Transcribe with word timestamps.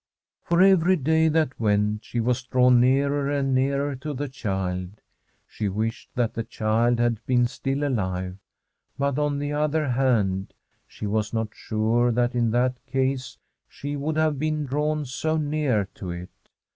For 0.41 0.63
every 0.63 0.95
day 0.95 1.27
that 1.27 1.59
went 1.59 2.03
she 2.05 2.19
was 2.19 2.41
drawn 2.41 2.79
nearer 2.81 3.29
and 3.29 3.53
nearer 3.53 3.95
to 3.97 4.15
the 4.15 4.27
child. 4.27 4.99
She 5.45 5.69
wished 5.69 6.09
that 6.15 6.33
the 6.33 6.41
child 6.43 6.97
had 6.99 7.23
been 7.27 7.45
still 7.45 7.83
alive; 7.87 8.37
but, 8.97 9.19
on 9.19 9.37
the 9.37 9.53
other 9.53 9.89
hand, 9.89 10.55
she 10.87 11.05
was 11.05 11.33
not 11.35 11.49
sure 11.53 12.11
that 12.13 12.33
in 12.33 12.49
that 12.49 12.83
case 12.87 13.37
she 13.69 13.95
would 13.95 14.17
have 14.17 14.39
been 14.39 14.65
drawn 14.65 15.05
so 15.05 15.37
near 15.37 15.87
to 15.93 16.09
it. 16.09 16.31